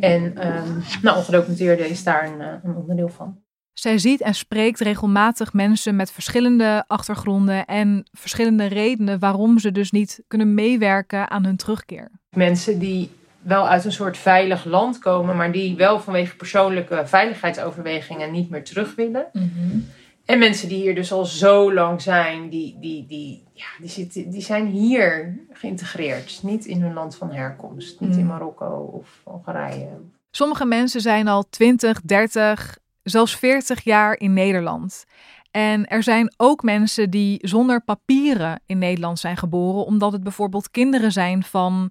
En 0.00 0.22
um, 0.22 0.82
nou, 1.02 1.16
ongedocumenteerde 1.16 1.88
is 1.88 2.04
daar 2.04 2.26
een, 2.26 2.40
uh, 2.40 2.46
een 2.62 2.76
onderdeel 2.76 3.08
van. 3.08 3.38
Zij 3.72 3.98
ziet 3.98 4.20
en 4.20 4.34
spreekt 4.34 4.80
regelmatig 4.80 5.52
mensen 5.52 5.96
met 5.96 6.10
verschillende 6.10 6.84
achtergronden 6.86 7.66
en 7.66 8.08
verschillende 8.12 8.66
redenen 8.66 9.18
waarom 9.18 9.58
ze 9.58 9.72
dus 9.72 9.90
niet 9.90 10.22
kunnen 10.26 10.54
meewerken 10.54 11.30
aan 11.30 11.44
hun 11.44 11.56
terugkeer. 11.56 12.10
Mensen 12.30 12.78
die 12.78 13.10
wel 13.42 13.68
uit 13.68 13.84
een 13.84 13.92
soort 13.92 14.16
veilig 14.16 14.64
land 14.64 14.98
komen, 14.98 15.36
maar 15.36 15.52
die 15.52 15.76
wel 15.76 16.00
vanwege 16.00 16.36
persoonlijke 16.36 17.02
veiligheidsoverwegingen 17.06 18.32
niet 18.32 18.50
meer 18.50 18.64
terug 18.64 18.94
willen. 18.94 19.26
Mhm. 19.32 19.78
En 20.24 20.38
mensen 20.38 20.68
die 20.68 20.78
hier 20.78 20.94
dus 20.94 21.12
al 21.12 21.24
zo 21.24 21.72
lang 21.72 22.02
zijn, 22.02 22.48
die, 22.48 22.76
die, 22.80 23.06
die, 23.06 23.44
ja, 23.52 23.66
die, 23.80 23.88
zitten, 23.88 24.30
die 24.30 24.42
zijn 24.42 24.66
hier 24.66 25.38
geïntegreerd. 25.52 26.40
Niet 26.42 26.66
in 26.66 26.82
hun 26.82 26.92
land 26.92 27.16
van 27.16 27.32
herkomst. 27.32 28.00
Niet 28.00 28.16
in 28.16 28.24
mhm. 28.24 28.26
Marokko 28.26 28.90
of 28.92 29.20
Algerije. 29.24 29.88
Sommige 30.30 30.64
mensen 30.64 31.00
zijn 31.00 31.28
al 31.28 31.44
20, 31.50 32.00
30, 32.00 32.78
zelfs 33.02 33.36
40 33.36 33.84
jaar 33.84 34.18
in 34.18 34.32
Nederland. 34.32 35.04
En 35.50 35.86
er 35.86 36.02
zijn 36.02 36.34
ook 36.36 36.62
mensen 36.62 37.10
die 37.10 37.38
zonder 37.42 37.80
papieren 37.80 38.60
in 38.66 38.78
Nederland 38.78 39.18
zijn 39.18 39.36
geboren, 39.36 39.84
omdat 39.84 40.12
het 40.12 40.22
bijvoorbeeld 40.22 40.70
kinderen 40.70 41.12
zijn 41.12 41.42
van 41.42 41.90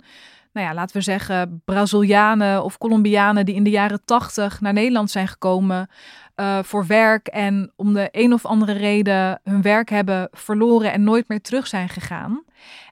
nou 0.57 0.69
ja, 0.69 0.75
laten 0.75 0.97
we 0.97 1.03
zeggen, 1.03 1.61
Brazilianen 1.65 2.63
of 2.63 2.77
Colombianen 2.77 3.45
die 3.45 3.55
in 3.55 3.63
de 3.63 3.69
jaren 3.69 4.01
tachtig 4.05 4.61
naar 4.61 4.73
Nederland 4.73 5.11
zijn 5.11 5.27
gekomen 5.27 5.89
uh, 6.35 6.59
voor 6.63 6.87
werk 6.87 7.27
en 7.27 7.71
om 7.75 7.93
de 7.93 8.09
een 8.11 8.33
of 8.33 8.45
andere 8.45 8.71
reden 8.71 9.39
hun 9.43 9.61
werk 9.61 9.89
hebben 9.89 10.27
verloren 10.31 10.91
en 10.91 11.03
nooit 11.03 11.27
meer 11.27 11.41
terug 11.41 11.67
zijn 11.67 11.89
gegaan. 11.89 12.43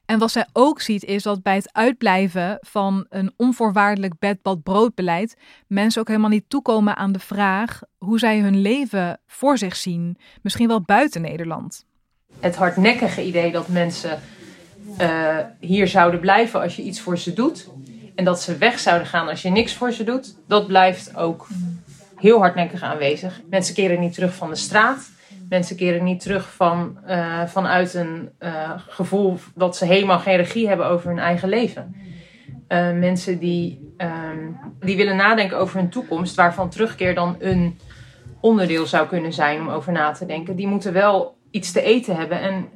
En 0.05 0.19
wat 0.19 0.31
zij 0.31 0.47
ook 0.53 0.81
ziet 0.81 1.03
is 1.03 1.23
dat 1.23 1.41
bij 1.41 1.55
het 1.55 1.69
uitblijven 1.73 2.57
van 2.61 3.05
een 3.09 3.33
onvoorwaardelijk 3.37 4.19
bed-bad-broodbeleid 4.19 5.37
mensen 5.67 6.01
ook 6.01 6.07
helemaal 6.07 6.29
niet 6.29 6.49
toekomen 6.49 6.95
aan 6.95 7.11
de 7.11 7.19
vraag 7.19 7.81
hoe 7.97 8.19
zij 8.19 8.39
hun 8.39 8.61
leven 8.61 9.19
voor 9.27 9.57
zich 9.57 9.75
zien, 9.75 10.17
misschien 10.41 10.67
wel 10.67 10.81
buiten 10.81 11.21
Nederland. 11.21 11.85
Het 12.39 12.55
hardnekkige 12.55 13.25
idee 13.25 13.51
dat 13.51 13.67
mensen 13.67 14.19
uh, 15.01 15.37
hier 15.59 15.87
zouden 15.87 16.19
blijven 16.19 16.61
als 16.61 16.75
je 16.75 16.81
iets 16.81 16.99
voor 16.99 17.17
ze 17.17 17.33
doet. 17.33 17.69
En 18.15 18.25
dat 18.25 18.41
ze 18.41 18.57
weg 18.57 18.79
zouden 18.79 19.07
gaan 19.07 19.27
als 19.27 19.41
je 19.41 19.49
niks 19.49 19.73
voor 19.73 19.91
ze 19.91 20.03
doet. 20.03 20.35
Dat 20.47 20.67
blijft 20.67 21.15
ook 21.15 21.47
heel 22.15 22.39
hardnekkig 22.39 22.81
aanwezig. 22.81 23.41
Mensen 23.49 23.75
keren 23.75 23.99
niet 23.99 24.13
terug 24.13 24.35
van 24.35 24.49
de 24.49 24.55
straat. 24.55 25.09
Mensen 25.49 25.75
keren 25.75 26.03
niet 26.03 26.19
terug 26.19 26.53
van, 26.53 26.97
uh, 27.07 27.45
vanuit 27.45 27.93
een 27.93 28.29
uh, 28.39 28.71
gevoel 28.87 29.37
dat 29.55 29.77
ze 29.77 29.85
helemaal 29.85 30.19
geen 30.19 30.35
regie 30.35 30.67
hebben 30.67 30.87
over 30.87 31.09
hun 31.09 31.19
eigen 31.19 31.49
leven. 31.49 31.95
mensen 32.99 33.39
die, 33.39 33.93
um, 33.97 34.57
die 34.79 34.97
willen 34.97 35.15
nadenken 35.15 35.57
over 35.57 35.79
hun 35.79 35.89
toekomst, 35.89 36.35
waarvan 36.35 36.69
terugkeer 36.69 37.15
dan 37.15 37.35
een 37.39 37.79
onderdeel 38.41 38.85
zou 38.85 39.07
kunnen 39.07 39.33
zijn 39.33 39.59
om 39.59 39.69
over 39.69 39.91
na 39.91 40.11
te 40.11 40.25
denken. 40.25 40.55
Die 40.55 40.67
moeten 40.67 40.93
wel 40.93 41.37
iets 41.51 41.71
te 41.71 41.81
eten 41.81 42.15
hebben 42.15 42.41
en 42.41 42.67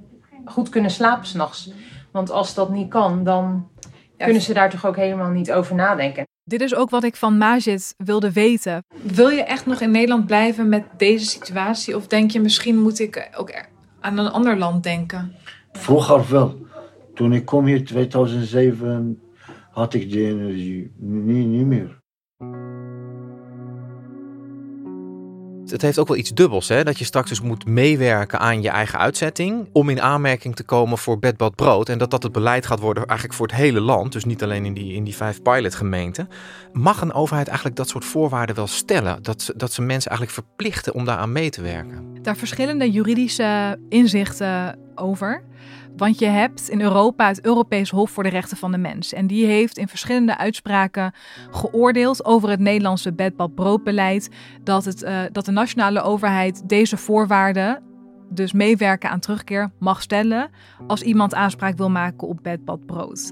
goed 0.45 0.69
kunnen 0.69 0.91
slapen 0.91 1.27
s'nachts. 1.27 1.71
Want 2.11 2.31
als 2.31 2.53
dat 2.53 2.69
niet 2.69 2.89
kan, 2.89 3.23
dan 3.23 3.69
kunnen 4.17 4.41
ze 4.41 4.53
daar 4.53 4.69
toch 4.69 4.85
ook 4.85 4.95
helemaal 4.95 5.29
niet 5.29 5.51
over 5.51 5.75
nadenken. 5.75 6.23
Dit 6.43 6.61
is 6.61 6.75
ook 6.75 6.89
wat 6.89 7.03
ik 7.03 7.15
van 7.15 7.37
Majid 7.37 7.93
wilde 7.97 8.31
weten. 8.31 8.83
Wil 9.01 9.29
je 9.29 9.43
echt 9.43 9.65
nog 9.65 9.81
in 9.81 9.91
Nederland 9.91 10.25
blijven 10.25 10.69
met 10.69 10.83
deze 10.97 11.25
situatie? 11.25 11.95
Of 11.95 12.07
denk 12.07 12.31
je 12.31 12.39
misschien 12.39 12.77
moet 12.77 12.99
ik 12.99 13.29
ook 13.37 13.51
aan 13.99 14.17
een 14.17 14.31
ander 14.31 14.57
land 14.57 14.83
denken? 14.83 15.35
Vroeger 15.71 16.29
wel. 16.29 16.57
Toen 17.13 17.33
ik 17.33 17.45
kom 17.45 17.65
hier 17.65 17.75
in 17.75 17.85
2007 17.85 19.21
had 19.71 19.93
ik 19.93 20.11
die 20.11 20.25
energie. 20.25 20.91
niet, 20.97 21.47
niet 21.47 21.65
meer. 21.65 21.97
Het 25.71 25.81
heeft 25.81 25.99
ook 25.99 26.07
wel 26.07 26.17
iets 26.17 26.29
dubbels. 26.29 26.67
Hè? 26.67 26.83
Dat 26.83 26.99
je 26.99 27.05
straks 27.05 27.29
dus 27.29 27.41
moet 27.41 27.65
meewerken 27.65 28.39
aan 28.39 28.61
je 28.61 28.69
eigen 28.69 28.99
uitzetting. 28.99 29.69
Om 29.71 29.89
in 29.89 30.01
aanmerking 30.01 30.55
te 30.55 30.63
komen 30.63 30.97
voor 30.97 31.19
bedbad 31.19 31.55
brood. 31.55 31.89
En 31.89 31.97
dat 31.97 32.11
dat 32.11 32.23
het 32.23 32.31
beleid 32.31 32.65
gaat 32.65 32.79
worden 32.79 33.05
eigenlijk 33.05 33.37
voor 33.37 33.47
het 33.47 33.55
hele 33.55 33.79
land. 33.79 34.11
Dus 34.11 34.25
niet 34.25 34.43
alleen 34.43 34.65
in 34.65 34.73
die, 34.73 34.93
in 34.93 35.03
die 35.03 35.15
vijf 35.15 35.41
pilotgemeenten. 35.41 36.29
Mag 36.73 37.01
een 37.01 37.13
overheid 37.13 37.47
eigenlijk 37.47 37.77
dat 37.77 37.89
soort 37.89 38.05
voorwaarden 38.05 38.55
wel 38.55 38.67
stellen? 38.67 39.23
Dat, 39.23 39.41
ze, 39.41 39.53
dat 39.57 39.73
ze 39.73 39.81
mensen 39.81 40.11
eigenlijk 40.11 40.47
verplichten 40.47 40.93
om 40.93 41.05
daaraan 41.05 41.31
mee 41.31 41.49
te 41.49 41.61
werken? 41.61 42.17
Daar 42.21 42.37
verschillende 42.37 42.91
juridische 42.91 43.79
inzichten 43.89 44.79
over. 44.95 45.43
Want 45.99 46.19
je 46.19 46.25
hebt 46.25 46.69
in 46.69 46.81
Europa 46.81 47.27
het 47.27 47.45
Europees 47.45 47.89
Hof 47.89 48.11
voor 48.11 48.23
de 48.23 48.29
Rechten 48.29 48.57
van 48.57 48.71
de 48.71 48.77
Mens. 48.77 49.13
En 49.13 49.27
die 49.27 49.45
heeft 49.45 49.77
in 49.77 49.87
verschillende 49.87 50.37
uitspraken 50.37 51.13
geoordeeld 51.51 52.25
over 52.25 52.49
het 52.49 52.59
Nederlandse 52.59 53.13
bedbad-broodbeleid. 53.13 54.29
Dat, 54.63 54.85
het, 54.85 55.03
uh, 55.03 55.21
dat 55.31 55.45
de 55.45 55.51
nationale 55.51 56.01
overheid 56.01 56.69
deze 56.69 56.97
voorwaarden 56.97 57.83
dus 58.29 58.53
meewerken 58.53 59.09
aan 59.09 59.19
terugkeer 59.19 59.71
mag 59.79 60.01
stellen 60.01 60.49
als 60.87 61.01
iemand 61.01 61.33
aanspraak 61.33 61.77
wil 61.77 61.89
maken 61.89 62.27
op 62.27 62.39
bedbad 62.41 62.85
brood. 62.85 63.31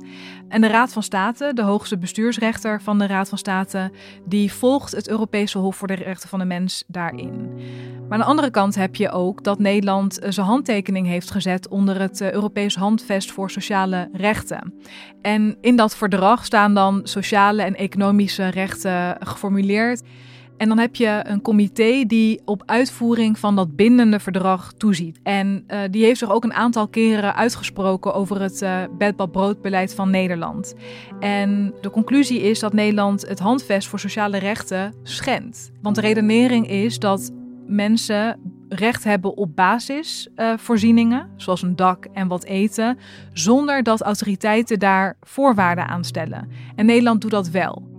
En 0.50 0.62
de 0.62 0.68
Raad 0.68 0.94
van 0.94 1.04
State, 1.04 1.52
de 1.54 1.62
hoogste 1.62 1.98
bestuursrechter 1.98 2.82
van 2.82 3.00
de 3.00 3.08
Raad 3.08 3.30
van 3.30 3.38
State, 3.38 3.92
die 4.26 4.54
volgt 4.54 4.92
het 4.92 5.10
Europese 5.10 5.58
Hof 5.58 5.76
voor 5.76 5.88
de 5.88 5.94
Rechten 5.94 6.30
van 6.30 6.40
de 6.40 6.46
Mens 6.46 6.84
daarin. 6.88 7.60
Maar 8.10 8.18
aan 8.18 8.24
de 8.24 8.30
andere 8.30 8.52
kant 8.52 8.76
heb 8.76 8.96
je 8.96 9.12
ook 9.12 9.44
dat 9.44 9.60
Nederland 9.60 10.20
zijn 10.30 10.46
handtekening 10.46 11.08
heeft 11.08 11.32
gezet 11.32 11.68
onder 11.68 12.00
het 12.00 12.22
eh, 12.22 12.32
Europees 12.32 12.76
Handvest 12.76 13.32
voor 13.32 13.52
Sociale 13.52 14.10
Rechten. 14.14 14.74
En 15.22 15.58
in 15.62 15.76
dat 15.76 15.96
verdrag 15.96 16.46
staan 16.46 16.74
dan 16.74 17.00
sociale 17.04 17.62
en 17.62 17.76
economische 17.76 18.48
rechten 18.48 19.18
geformuleerd. 19.20 20.02
En 20.58 20.68
dan 20.68 20.78
heb 20.78 20.96
je 20.96 21.22
een 21.24 21.42
comité 21.42 22.04
die 22.06 22.42
op 22.46 22.64
uitvoering 22.66 23.40
van 23.40 23.56
dat 23.56 23.76
bindende 23.76 24.20
verdrag 24.20 24.74
toeziet. 24.78 25.20
En 25.24 25.64
uh, 25.68 25.80
die 25.92 26.04
heeft 26.04 26.20
zich 26.20 26.32
ook 26.32 26.44
een 26.44 26.54
aantal 26.54 26.88
keren 26.88 27.36
uitgesproken 27.36 28.14
over 28.14 28.42
het 28.42 28.62
uh, 28.62 28.84
bedbad-broodbeleid 28.98 29.96
van 29.96 30.10
Nederland. 30.10 30.74
En 31.20 31.74
de 31.82 31.90
conclusie 31.90 32.42
is 32.42 32.60
dat 32.60 32.74
Nederland 32.74 33.28
het 33.28 33.40
handvest 33.40 33.88
voor 33.88 34.00
sociale 34.00 34.38
rechten 34.38 34.94
schendt. 35.04 35.72
Want 35.82 35.96
de 35.96 36.02
redenering 36.02 36.70
is 36.70 37.00
dat 37.00 37.32
mensen 37.68 38.40
recht 38.70 39.04
hebben 39.04 39.38
op 39.38 39.56
basisvoorzieningen, 39.56 41.30
zoals 41.36 41.62
een 41.62 41.76
dak 41.76 42.06
en 42.06 42.28
wat 42.28 42.44
eten, 42.44 42.98
zonder 43.34 43.84
dat 43.84 44.02
autoriteiten 44.02 44.80
daar 44.80 45.18
voorwaarden 45.22 45.88
aan 45.88 46.04
stellen. 46.04 46.50
En 46.76 46.86
Nederland 46.86 47.22
doet 47.22 47.32
dat 47.32 47.50
wel. 47.50 47.97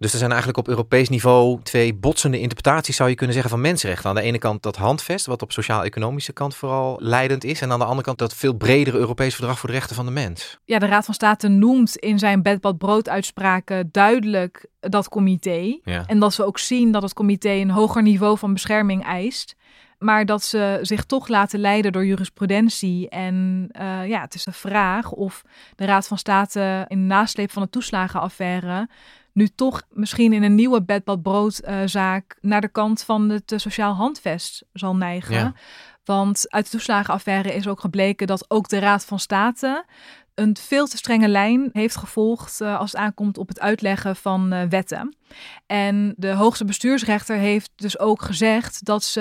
Dus 0.00 0.12
er 0.12 0.18
zijn 0.18 0.30
eigenlijk 0.30 0.58
op 0.58 0.68
Europees 0.68 1.08
niveau 1.08 1.60
twee 1.62 1.94
botsende 1.94 2.40
interpretaties, 2.40 2.96
zou 2.96 3.08
je 3.08 3.14
kunnen 3.14 3.34
zeggen, 3.34 3.52
van 3.52 3.60
mensenrechten. 3.60 4.08
Aan 4.08 4.14
de 4.14 4.22
ene 4.22 4.38
kant 4.38 4.62
dat 4.62 4.76
handvest, 4.76 5.26
wat 5.26 5.42
op 5.42 5.52
sociaal-economische 5.52 6.32
kant 6.32 6.54
vooral 6.54 6.96
leidend 7.02 7.44
is. 7.44 7.60
En 7.60 7.72
aan 7.72 7.78
de 7.78 7.84
andere 7.84 8.02
kant 8.02 8.18
dat 8.18 8.34
veel 8.34 8.52
bredere 8.52 8.98
Europees 8.98 9.34
verdrag 9.34 9.58
voor 9.58 9.68
de 9.68 9.74
rechten 9.74 9.96
van 9.96 10.04
de 10.04 10.10
mens. 10.10 10.58
Ja, 10.64 10.78
de 10.78 10.86
Raad 10.86 11.04
van 11.04 11.14
State 11.14 11.48
noemt 11.48 11.96
in 11.96 12.18
zijn 12.18 12.42
bedbad 12.42 12.78
brood 12.78 13.08
uitspraken 13.08 13.88
duidelijk 13.92 14.66
dat 14.80 15.08
comité. 15.08 15.78
Ja. 15.84 16.04
En 16.06 16.18
dat 16.18 16.34
ze 16.34 16.44
ook 16.44 16.58
zien 16.58 16.92
dat 16.92 17.02
het 17.02 17.12
comité 17.12 17.50
een 17.50 17.70
hoger 17.70 18.02
niveau 18.02 18.38
van 18.38 18.52
bescherming 18.52 19.04
eist. 19.04 19.56
Maar 19.98 20.26
dat 20.26 20.42
ze 20.42 20.78
zich 20.82 21.04
toch 21.04 21.28
laten 21.28 21.60
leiden 21.60 21.92
door 21.92 22.06
jurisprudentie. 22.06 23.08
En 23.08 23.68
uh, 23.80 24.08
ja, 24.08 24.20
het 24.20 24.34
is 24.34 24.44
de 24.44 24.52
vraag 24.52 25.10
of 25.10 25.42
de 25.76 25.84
Raad 25.84 26.06
van 26.06 26.18
State 26.18 26.84
in 26.88 27.06
nasleep 27.06 27.50
van 27.50 27.62
de 27.62 27.70
toeslagenaffaire 27.70 28.88
nu 29.32 29.48
toch 29.48 29.82
misschien 29.90 30.32
in 30.32 30.42
een 30.42 30.54
nieuwe 30.54 30.82
bedbadbroodzaak 30.82 32.36
uh, 32.36 32.50
naar 32.50 32.60
de 32.60 32.68
kant 32.68 33.02
van 33.02 33.28
het 33.28 33.52
uh, 33.52 33.58
sociaal 33.58 33.94
handvest 33.94 34.64
zal 34.72 34.96
neigen. 34.96 35.34
Ja. 35.34 35.54
Want 36.04 36.50
uit 36.50 36.64
de 36.64 36.70
toeslagenaffaire 36.70 37.54
is 37.54 37.68
ook 37.68 37.80
gebleken 37.80 38.26
dat 38.26 38.50
ook 38.50 38.68
de 38.68 38.78
Raad 38.78 39.04
van 39.04 39.18
State 39.18 39.84
een 40.34 40.56
veel 40.56 40.86
te 40.86 40.96
strenge 40.96 41.28
lijn 41.28 41.70
heeft 41.72 41.96
gevolgd 41.96 42.60
uh, 42.60 42.78
als 42.78 42.92
het 42.92 43.00
aankomt 43.00 43.38
op 43.38 43.48
het 43.48 43.60
uitleggen 43.60 44.16
van 44.16 44.52
uh, 44.52 44.62
wetten. 44.68 45.14
En 45.66 46.14
de 46.16 46.32
hoogste 46.32 46.64
bestuursrechter 46.64 47.36
heeft 47.36 47.70
dus 47.76 47.98
ook 47.98 48.22
gezegd 48.22 48.84
dat 48.84 49.04
ze, 49.04 49.20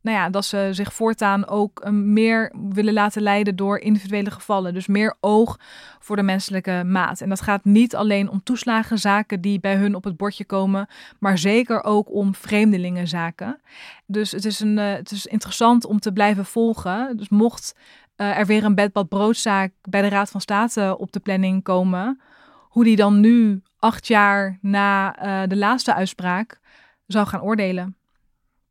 nou 0.00 0.16
ja, 0.16 0.30
dat 0.30 0.44
ze 0.44 0.68
zich 0.70 0.92
voortaan 0.92 1.48
ook 1.48 1.84
uh, 1.84 1.90
meer 1.90 2.52
willen 2.72 2.92
laten 2.92 3.22
leiden 3.22 3.56
door 3.56 3.78
individuele 3.78 4.30
gevallen. 4.30 4.74
Dus 4.74 4.86
meer 4.86 5.16
oog 5.20 5.58
voor 5.98 6.16
de 6.16 6.22
menselijke 6.22 6.82
maat. 6.86 7.20
En 7.20 7.28
dat 7.28 7.40
gaat 7.40 7.64
niet 7.64 7.96
alleen 7.96 8.28
om 8.28 8.42
toeslagenzaken 8.42 9.40
die 9.40 9.60
bij 9.60 9.76
hun 9.76 9.94
op 9.94 10.04
het 10.04 10.16
bordje 10.16 10.44
komen, 10.44 10.88
maar 11.18 11.38
zeker 11.38 11.84
ook 11.84 12.12
om 12.12 12.34
vreemdelingenzaken. 12.34 13.60
Dus 14.06 14.30
het 14.30 14.44
is, 14.44 14.60
een, 14.60 14.76
het 14.76 15.10
is 15.10 15.26
interessant 15.26 15.84
om 15.84 16.00
te 16.00 16.12
blijven 16.12 16.44
volgen. 16.44 17.16
Dus 17.16 17.28
mocht 17.28 17.74
uh, 18.16 18.38
er 18.38 18.46
weer 18.46 18.64
een 18.64 18.74
bedbad 18.74 19.08
broodzaak 19.08 19.72
bij 19.82 20.02
de 20.02 20.08
Raad 20.08 20.30
van 20.30 20.40
State 20.40 20.96
op 20.98 21.12
de 21.12 21.20
planning 21.20 21.62
komen. 21.62 22.20
Hoe 22.68 22.84
die 22.84 22.96
dan 22.96 23.20
nu, 23.20 23.62
acht 23.78 24.06
jaar 24.06 24.58
na 24.60 25.16
uh, 25.24 25.48
de 25.48 25.56
laatste 25.56 25.94
uitspraak, 25.94 26.60
zou 27.06 27.26
gaan 27.26 27.42
oordelen. 27.42 27.96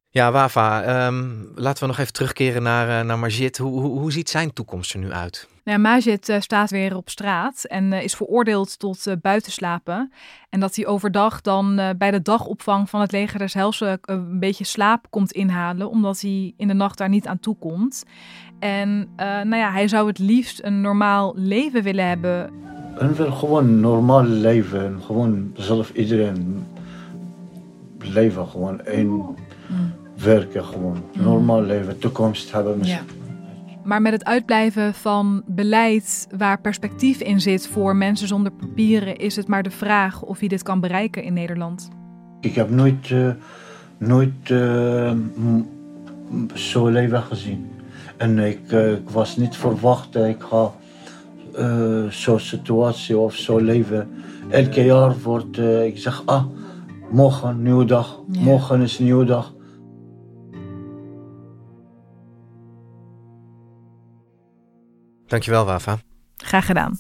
Ja, 0.10 0.32
Wafa, 0.32 1.06
um, 1.06 1.52
laten 1.56 1.82
we 1.82 1.90
nog 1.90 1.98
even 1.98 2.14
terugkeren 2.14 2.64
naar, 2.64 2.88
uh, 2.88 3.08
naar 3.08 3.20
Majid. 3.20 3.58
Hoe, 3.58 3.80
hoe, 3.80 4.00
hoe, 4.00 4.12
ziet 4.12 4.30
zijn 4.30 4.54
toekomst 4.54 4.94
er 4.94 5.00
nu 5.00 5.12
uit? 5.12 5.48
Nou, 5.64 5.80
Majid 5.80 6.30
uh, 6.30 6.40
staat 6.40 6.70
weer 6.70 6.96
op 6.96 7.10
straat 7.10 7.64
en 7.64 7.92
uh, 7.92 8.04
is 8.04 8.16
veroordeeld 8.16 8.80
tot 8.80 9.16
buitenslapen. 9.22 10.12
En 10.50 10.60
dat 10.60 10.76
hij 10.76 10.86
overdag 10.86 11.42
dan 11.42 11.82
bij 11.98 12.12
de 12.12 12.22
dagopvang 12.22 12.90
van 12.90 13.02
het 13.02 13.12
leger 13.12 13.40
des 13.40 13.82
een 14.02 14.40
beetje 14.40 14.64
slaap 14.64 15.06
komt 15.10 15.32
inhalen, 15.32 15.90
omdat 15.90 16.22
hij 16.22 16.54
in 16.58 16.68
de 16.68 16.74
nacht 16.74 16.98
daar 16.98 17.10
niet 17.10 17.28
aan 17.28 17.40
toe 17.40 17.56
komt. 17.60 18.04
En 18.60 19.10
nou 19.16 19.56
ja, 19.56 19.72
hij 19.72 19.88
zou 19.88 20.08
het 20.08 20.20
liefst 20.20 20.64
een 20.64 20.82
normaal 20.82 21.34
leven 21.36 21.84
willen 21.84 22.08
hebben. 22.08 22.52
En 23.00 23.16
wil 23.16 23.32
gewoon 23.32 23.80
normaal 23.80 24.24
leven. 24.24 25.02
Gewoon 25.06 25.52
zelf 25.54 25.92
iedereen 25.94 26.66
leven. 28.00 28.48
Gewoon 28.48 28.82
één 28.82 29.08
mm. 29.08 29.36
werken. 30.24 30.66
Gewoon 30.66 31.04
Mm. 31.14 31.24
normaal 31.24 31.62
leven. 31.62 32.00
Toekomst 32.00 32.52
hebben. 32.52 32.84
Ja. 32.84 33.02
Maar 33.84 34.02
met 34.02 34.14
het 34.14 34.26
uitblijven 34.26 34.94
van 34.94 35.44
beleid 35.46 36.28
waar 36.38 36.62
perspectief 36.62 37.20
in 37.20 37.42
zit 37.42 37.68
voor 37.68 37.96
mensen 37.96 38.28
zonder 38.28 38.52
papieren, 38.52 39.18
is 39.18 39.36
het 39.36 39.48
maar 39.48 39.64
de 39.64 39.72
vraag 39.72 40.22
of 40.22 40.40
hij 40.40 40.48
dit 40.48 40.64
kan 40.64 40.80
bereiken 40.80 41.24
in 41.24 41.34
Nederland. 41.34 41.90
Ik 42.40 42.56
heb 42.56 42.70
nooit, 42.70 43.10
uh, 43.10 43.30
nooit 43.98 44.50
uh, 44.52 45.12
zo'n 46.54 46.92
leven 46.92 47.22
gezien. 47.22 47.72
En 48.18 48.40
ik, 48.40 48.72
uh, 48.72 48.92
ik 48.92 49.10
was 49.10 49.38
niet 49.38 49.56
verwacht 49.56 50.14
dat 50.14 50.26
ik 50.26 50.42
ga 50.42 50.72
zo'n 52.10 52.40
situatie 52.40 53.18
of 53.18 53.36
zo'n 53.36 53.64
leven. 53.64 54.10
Elke 54.50 54.84
jaar 54.84 55.20
wordt, 55.24 55.58
ik 55.58 55.98
zeg, 55.98 56.22
ah, 56.26 56.46
morgen 57.12 57.62
nieuwe 57.62 57.86
dag, 57.86 58.20
ja. 58.32 58.42
morgen 58.42 58.82
is 58.82 59.00
een 59.00 59.06
nieuwe 59.06 59.26
dag. 59.26 59.54
Dankjewel, 65.34 65.66
Wafa. 65.66 65.98
Graag 66.38 66.66
gedaan. 66.66 67.00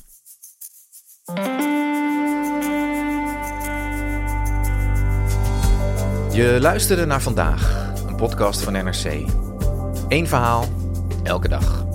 Je 6.32 6.58
luisterde 6.60 7.06
naar 7.06 7.22
vandaag, 7.22 7.92
een 8.08 8.16
podcast 8.16 8.62
van 8.62 8.74
NRC. 8.74 9.04
Eén 10.08 10.28
verhaal, 10.28 10.66
elke 11.24 11.48
dag. 11.48 11.86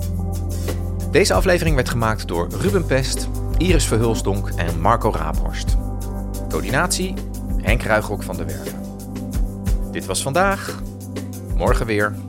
Deze 1.11 1.33
aflevering 1.33 1.75
werd 1.75 1.89
gemaakt 1.89 2.27
door 2.27 2.47
Ruben 2.61 2.85
Pest, 2.85 3.27
Iris 3.57 3.85
Verhulsdonk 3.85 4.49
en 4.49 4.81
Marco 4.81 5.11
Raaphorst. 5.11 5.77
Coördinatie 6.49 7.13
Henk 7.61 7.81
Ruigrok 7.83 8.23
van 8.23 8.37
der 8.37 8.45
Werven. 8.45 8.81
Dit 9.91 10.05
was 10.05 10.21
vandaag, 10.21 10.81
morgen 11.55 11.85
weer. 11.85 12.28